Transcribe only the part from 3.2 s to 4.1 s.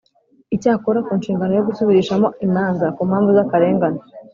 z’akarengane,